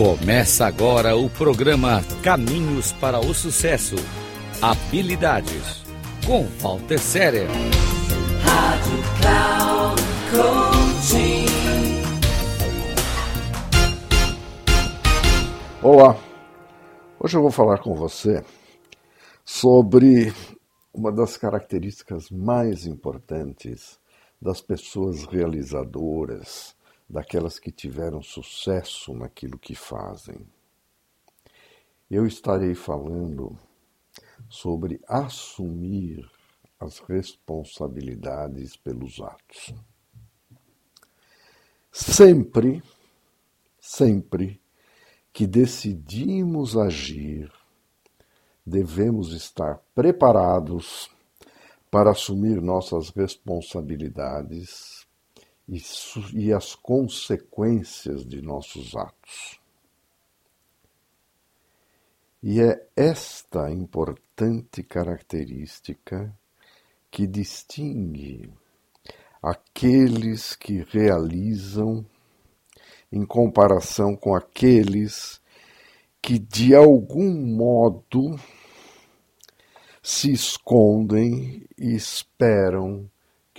Começa 0.00 0.64
agora 0.64 1.14
o 1.14 1.28
programa 1.28 2.00
Caminhos 2.22 2.90
para 2.90 3.20
o 3.20 3.34
Sucesso. 3.34 3.96
Habilidades 4.62 5.84
com 6.26 6.46
Walter 6.58 6.98
Séria. 6.98 7.46
Rádio 8.42 8.96
Cloud 9.20 10.02
Coaching. 10.32 11.44
Olá, 15.82 16.18
hoje 17.18 17.36
eu 17.36 17.42
vou 17.42 17.50
falar 17.50 17.80
com 17.80 17.94
você 17.94 18.42
sobre 19.44 20.32
uma 20.94 21.12
das 21.12 21.36
características 21.36 22.30
mais 22.30 22.86
importantes 22.86 23.98
das 24.40 24.62
pessoas 24.62 25.26
realizadoras, 25.26 26.74
daquelas 27.10 27.58
que 27.58 27.72
tiveram 27.72 28.22
sucesso 28.22 29.12
naquilo 29.12 29.58
que 29.58 29.74
fazem. 29.74 30.46
Eu 32.08 32.24
estarei 32.24 32.74
falando 32.74 33.58
sobre 34.48 35.00
assumir 35.08 36.24
as 36.78 37.00
responsabilidades 37.00 38.76
pelos 38.76 39.20
atos. 39.20 39.74
Sempre, 41.90 42.80
sempre 43.80 44.62
que 45.32 45.46
decidimos 45.46 46.76
agir, 46.76 47.52
devemos 48.64 49.32
estar 49.32 49.80
preparados 49.94 51.10
para 51.90 52.12
assumir 52.12 52.62
nossas 52.62 53.10
responsabilidades 53.10 54.99
e, 55.70 55.80
e 56.34 56.52
as 56.52 56.74
consequências 56.74 58.26
de 58.26 58.42
nossos 58.42 58.96
atos. 58.96 59.60
E 62.42 62.60
é 62.60 62.88
esta 62.96 63.70
importante 63.70 64.82
característica 64.82 66.36
que 67.10 67.26
distingue 67.26 68.52
aqueles 69.40 70.56
que 70.56 70.84
realizam 70.90 72.04
em 73.12 73.24
comparação 73.24 74.16
com 74.16 74.34
aqueles 74.34 75.40
que 76.20 76.38
de 76.38 76.74
algum 76.74 77.30
modo 77.30 78.38
se 80.02 80.32
escondem 80.32 81.64
e 81.78 81.94
esperam 81.94 83.08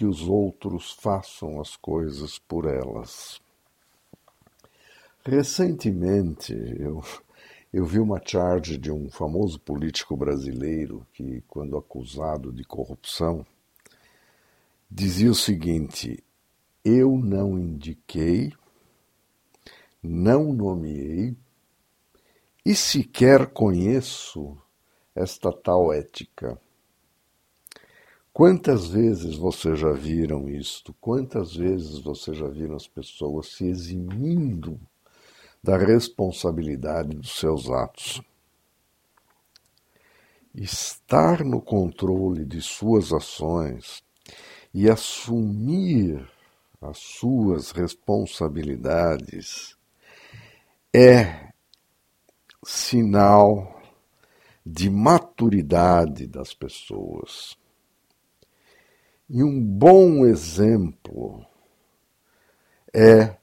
que 0.02 0.06
os 0.08 0.28
outros 0.28 0.94
façam 0.94 1.62
as 1.62 1.76
coisas 1.76 2.40
por 2.40 2.66
elas. 2.66 3.40
Recentemente, 5.24 6.54
eu, 6.80 7.04
eu 7.72 7.86
vi 7.86 8.00
uma 8.00 8.20
charge 8.20 8.80
de 8.80 8.92
um 8.92 9.12
famoso 9.12 9.60
político 9.60 10.18
brasileiro 10.18 11.06
que, 11.14 11.44
quando 11.48 11.78
acusado 11.78 12.52
de 12.52 12.64
corrupção, 12.64 13.46
dizia 14.90 15.30
o 15.30 15.36
seguinte: 15.36 16.24
Eu 16.84 17.16
não 17.16 17.60
indiquei, 17.60 18.52
não 20.02 20.52
nomeei 20.52 21.38
e 22.66 22.76
sequer 22.76 23.54
conheço 23.54 24.58
esta 25.14 25.54
tal 25.54 25.94
ética. 25.94 26.60
Quantas 28.34 28.88
vezes 28.88 29.36
vocês 29.36 29.78
já 29.78 29.92
viram 29.92 30.48
isto? 30.48 30.94
Quantas 31.02 31.54
vezes 31.54 32.00
vocês 32.00 32.38
já 32.38 32.48
viram 32.48 32.78
as 32.78 32.88
pessoas 32.88 33.48
se 33.48 33.66
eximindo 33.66 34.80
da 35.62 35.78
responsabilidade 35.78 37.18
dos 37.18 37.38
seus 37.38 37.70
atos? 37.70 38.22
Estar 40.56 41.44
no 41.44 41.62
controle 41.62 42.46
de 42.46 42.62
suas 42.62 43.12
ações 43.12 44.02
e 44.74 44.90
assumir 44.90 46.26
as 46.82 47.00
suas 47.00 47.72
responsabilidades 47.72 49.76
é 50.94 51.52
sinal 52.66 53.82
de 54.66 54.90
maturidade 54.90 56.28
das 56.28 56.54
pessoas. 56.54 57.60
E 59.34 59.42
um 59.46 59.64
bom 59.64 60.26
exemplo 60.26 61.46
é 62.94 63.38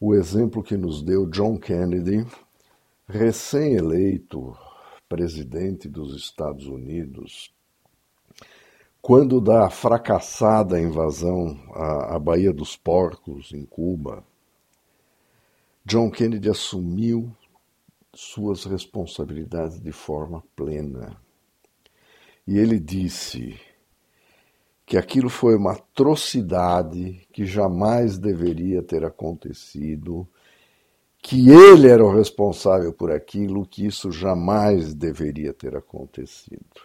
o 0.00 0.14
exemplo 0.14 0.62
que 0.62 0.76
nos 0.76 1.02
deu 1.02 1.26
John 1.26 1.58
Kennedy, 1.58 2.24
recém-eleito 3.08 4.56
presidente 5.08 5.88
dos 5.88 6.14
Estados 6.14 6.68
Unidos, 6.68 7.52
quando 9.02 9.40
da 9.40 9.68
fracassada 9.68 10.80
invasão 10.80 11.58
à, 11.74 12.14
à 12.14 12.18
Baía 12.20 12.52
dos 12.52 12.76
Porcos, 12.76 13.52
em 13.52 13.64
Cuba, 13.64 14.22
John 15.84 16.12
Kennedy 16.12 16.48
assumiu 16.48 17.36
suas 18.14 18.64
responsabilidades 18.66 19.80
de 19.80 19.90
forma 19.90 20.44
plena. 20.54 21.20
E 22.46 22.56
ele 22.56 22.78
disse: 22.78 23.58
que 24.88 24.96
aquilo 24.96 25.28
foi 25.28 25.54
uma 25.54 25.72
atrocidade 25.72 27.20
que 27.30 27.44
jamais 27.44 28.16
deveria 28.16 28.82
ter 28.82 29.04
acontecido, 29.04 30.26
que 31.18 31.50
ele 31.50 31.88
era 31.88 32.02
o 32.02 32.10
responsável 32.10 32.90
por 32.90 33.12
aquilo, 33.12 33.66
que 33.66 33.84
isso 33.84 34.10
jamais 34.10 34.94
deveria 34.94 35.52
ter 35.52 35.76
acontecido. 35.76 36.80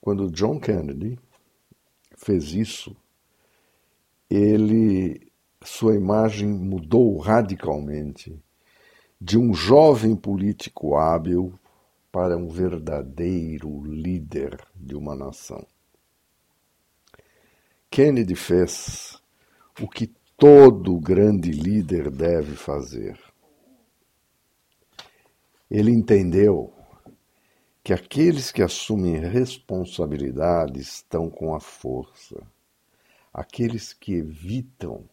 Quando 0.00 0.30
John 0.30 0.60
Kennedy 0.60 1.18
fez 2.16 2.52
isso, 2.52 2.96
ele 4.30 5.32
sua 5.64 5.96
imagem 5.96 6.48
mudou 6.48 7.18
radicalmente 7.18 8.40
de 9.20 9.36
um 9.36 9.52
jovem 9.52 10.14
político 10.14 10.94
hábil 10.94 11.58
para 12.12 12.36
um 12.36 12.46
verdadeiro 12.46 13.82
líder 13.84 14.64
de 14.76 14.94
uma 14.94 15.16
nação. 15.16 15.66
Kennedy 17.94 18.34
fez 18.34 19.22
o 19.80 19.88
que 19.88 20.08
todo 20.36 20.98
grande 20.98 21.52
líder 21.52 22.10
deve 22.10 22.56
fazer. 22.56 23.16
Ele 25.70 25.92
entendeu 25.92 26.74
que 27.84 27.92
aqueles 27.92 28.50
que 28.50 28.62
assumem 28.62 29.20
responsabilidade 29.20 30.80
estão 30.80 31.30
com 31.30 31.54
a 31.54 31.60
força. 31.60 32.44
Aqueles 33.32 33.92
que 33.92 34.14
evitam, 34.14 35.08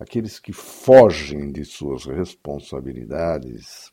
aqueles 0.00 0.40
que 0.40 0.54
fogem 0.54 1.52
de 1.52 1.66
suas 1.66 2.06
responsabilidades, 2.06 3.92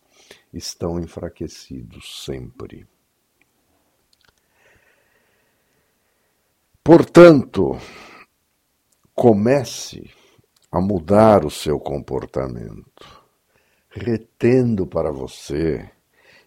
estão 0.53 0.97
enfraquecidos 0.97 2.23
sempre. 2.23 2.87
Portanto, 6.81 7.77
comece 9.19 10.09
a 10.71 10.79
mudar 10.79 11.45
o 11.45 11.51
seu 11.51 11.77
comportamento, 11.77 13.21
retendo 13.89 14.87
para 14.87 15.11
você 15.11 15.91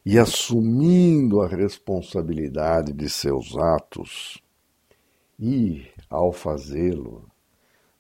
e 0.07 0.19
assumindo 0.19 1.43
a 1.43 1.49
responsabilidade 1.49 2.95
de 2.95 3.11
seus 3.11 3.55
atos. 3.59 4.43
E, 5.39 5.87
ao 6.09 6.33
fazê-lo, 6.33 7.29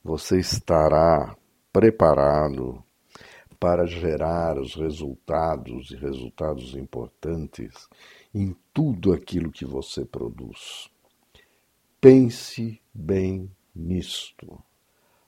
você 0.02 0.38
estará 0.38 1.36
preparado 1.70 2.82
para 3.60 3.86
gerar 3.86 4.58
os 4.58 4.74
resultados 4.74 5.90
e 5.90 5.96
resultados 5.96 6.74
importantes 6.74 7.90
em 8.34 8.56
tudo 8.72 9.12
aquilo 9.12 9.52
que 9.52 9.66
você 9.66 10.02
produz. 10.02 10.88
Pense 12.00 12.80
bem 12.94 13.50
nisto. 13.74 14.58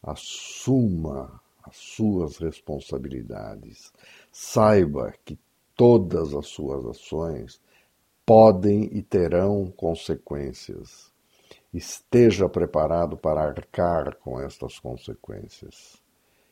Assuma 0.03 1.41
as 1.63 1.77
suas 1.77 2.37
responsabilidades. 2.37 3.93
Saiba 4.31 5.15
que 5.25 5.39
todas 5.75 6.35
as 6.35 6.47
suas 6.47 6.85
ações 6.87 7.61
podem 8.25 8.85
e 8.93 9.03
terão 9.03 9.73
consequências. 9.77 11.13
Esteja 11.73 12.49
preparado 12.49 13.17
para 13.17 13.43
arcar 13.43 14.17
com 14.17 14.41
estas 14.41 14.79
consequências. 14.79 16.03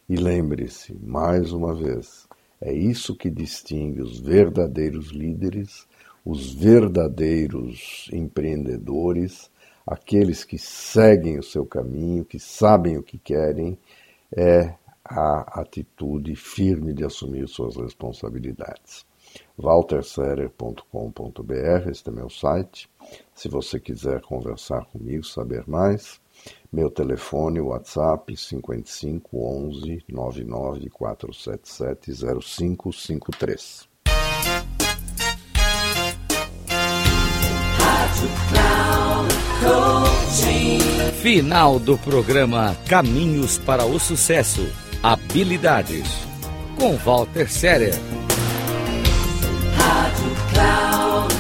E 0.08 0.16
lembre-se, 0.16 0.94
mais 0.94 1.52
uma 1.52 1.74
vez, 1.74 2.26
é 2.60 2.72
isso 2.72 3.16
que 3.16 3.30
distingue 3.30 4.00
os 4.00 4.18
verdadeiros 4.18 5.08
líderes, 5.08 5.86
os 6.24 6.52
verdadeiros 6.52 8.08
empreendedores 8.12 9.50
aqueles 9.86 10.44
que 10.44 10.58
seguem 10.58 11.38
o 11.38 11.42
seu 11.42 11.66
caminho, 11.66 12.24
que 12.24 12.38
sabem 12.38 12.96
o 12.96 13.02
que 13.02 13.18
querem, 13.18 13.76
é 14.34 14.74
a 15.04 15.60
atitude 15.60 16.34
firme 16.36 16.92
de 16.92 17.04
assumir 17.04 17.48
suas 17.48 17.76
responsabilidades. 17.76 19.04
walterserer.com.br, 19.58 21.90
este 21.90 22.08
é 22.08 22.12
meu 22.12 22.30
site. 22.30 22.88
Se 23.34 23.48
você 23.48 23.80
quiser 23.80 24.20
conversar 24.22 24.84
comigo, 24.86 25.24
saber 25.24 25.64
mais, 25.66 26.20
meu 26.72 26.90
telefone, 26.90 27.60
WhatsApp 27.60 28.36
55 28.36 29.36
11 29.36 30.04
99 30.08 30.90
477 30.90 32.12
0553. 32.40 33.88
Final 41.22 41.78
do 41.78 41.96
programa 41.96 42.76
Caminhos 42.88 43.56
para 43.56 43.84
o 43.84 43.96
Sucesso. 44.00 44.66
Habilidades. 45.00 46.04
Com 46.76 46.96
Walter 46.96 47.48
Séria. 47.48 47.92
Rádio 49.76 50.36
Cloud. 50.52 51.34